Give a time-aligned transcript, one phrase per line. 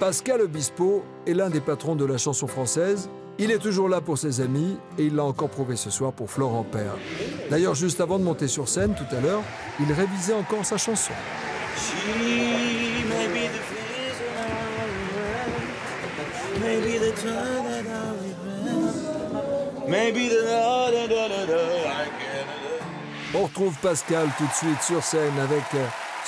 [0.00, 3.08] Pascal Obispo est l'un des patrons de la chanson française.
[3.38, 6.30] Il est toujours là pour ses amis et il l'a encore prouvé ce soir pour
[6.30, 6.96] Florent Père.
[7.50, 9.42] D'ailleurs, juste avant de monter sur scène tout à l'heure,
[9.80, 11.12] il révisait encore sa chanson.
[23.34, 25.64] On retrouve Pascal tout de suite sur scène avec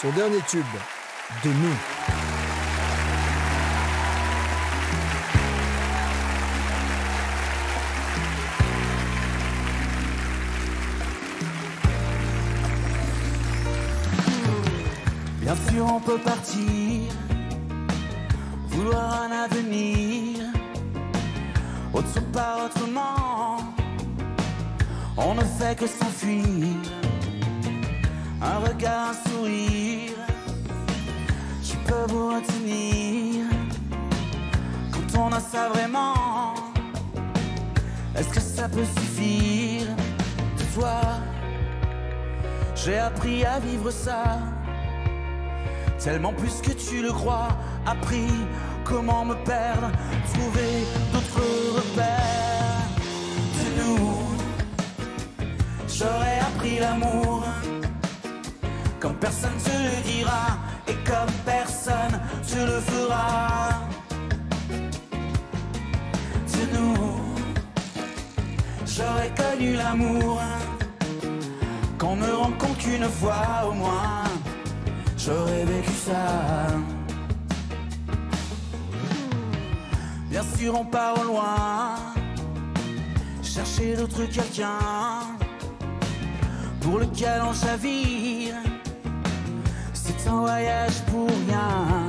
[0.00, 0.64] son dernier tube,
[1.42, 1.95] De nous.
[15.78, 17.12] On peut partir,
[18.68, 20.44] vouloir un avenir,
[21.92, 23.58] autre part autrement.
[25.16, 26.66] On ne fait que s'enfuir,
[28.40, 30.12] un regard, un sourire.
[31.62, 33.44] Je peux vous retenir?
[34.92, 36.54] Quand on a ça vraiment.
[38.16, 39.88] Est-ce que ça peut suffire?
[40.58, 41.00] De toi?
[42.74, 44.38] J'ai appris à vivre ça.
[45.98, 47.48] Tellement plus que tu le crois,
[47.84, 48.28] appris
[48.84, 49.90] comment me perdre,
[50.32, 52.86] trouver d'autres repères.
[53.56, 54.18] De nous,
[55.88, 57.44] j'aurais appris l'amour,
[59.00, 63.70] comme personne te le dira, et comme personne te le fera.
[66.52, 67.20] De nous,
[68.86, 70.40] j'aurais connu l'amour,
[71.98, 74.22] qu'on ne rencontre qu'une fois au moins
[75.26, 76.66] j'aurais vécu ça.
[80.30, 81.96] Bien sûr, on part au loin,
[83.42, 84.78] chercher d'autres quelqu'un
[86.80, 88.54] pour lequel on chavire.
[89.94, 92.06] C'est un voyage pour rien,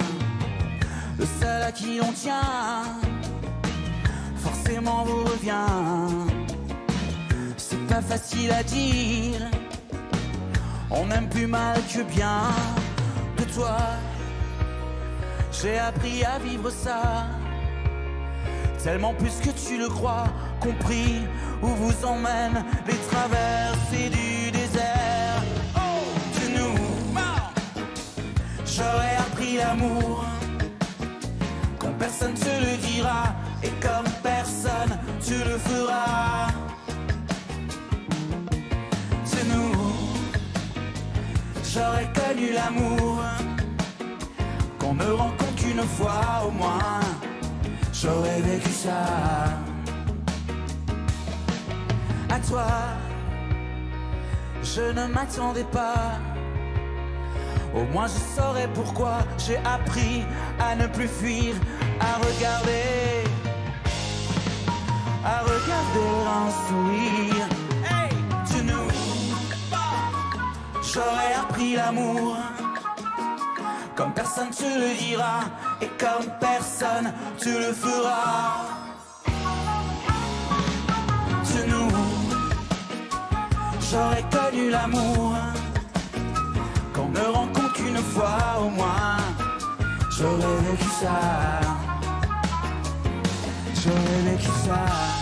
[1.18, 2.84] le seul à qui on tient,
[4.38, 6.36] forcément vous revient.
[7.58, 9.42] C'est pas facile à dire,
[10.92, 12.42] on aime plus mal que bien
[15.52, 17.26] J'ai appris à vivre ça.
[18.84, 20.28] Tellement plus que tu le crois,
[20.60, 21.24] compris
[21.62, 25.42] où vous emmènent les traversées du désert.
[25.76, 25.80] Oh,
[26.40, 26.78] de nous,
[28.66, 30.24] j'aurais appris l'amour.
[31.80, 36.47] Quand personne te le dira, et comme personne tu le feras.
[41.78, 43.22] J'aurais connu l'amour
[44.80, 47.00] qu'on ne rencontre qu'une fois au moins.
[47.94, 49.04] J'aurais vécu ça.
[52.30, 52.68] À toi,
[54.64, 56.20] je ne m'attendais pas.
[57.76, 60.24] Au moins je saurais pourquoi j'ai appris
[60.60, 61.54] à ne plus fuir,
[62.00, 63.24] à regarder,
[65.24, 66.10] à regarder
[66.40, 67.67] un sourire.
[70.94, 72.38] J'aurais appris l'amour.
[73.96, 75.40] Comme personne te le dira
[75.82, 78.78] et comme personne tu le feras.
[81.58, 81.90] De nous,
[83.90, 85.34] j'aurais connu l'amour
[86.94, 89.18] qu'on ne rencontre qu'une fois au moins.
[90.12, 91.20] J'aurais vécu ça.
[93.74, 95.17] J'aurais vécu ça.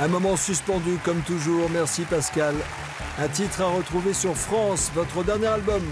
[0.00, 1.68] Un moment suspendu comme toujours.
[1.70, 2.54] Merci Pascal.
[3.18, 5.82] Un titre à retrouver sur France, votre dernier album.